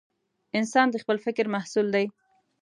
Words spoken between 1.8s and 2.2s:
دی.